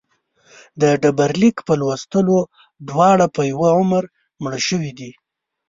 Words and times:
د 0.81 0.83
ډبرلیک 1.03 1.57
په 1.67 1.73
لوستلو 1.79 2.39
دواړه 2.89 3.25
په 3.35 3.41
یوه 3.51 3.69
عمر 3.79 4.03
مړه 4.43 4.59
شوي 4.67 4.91
دي. 4.99 5.11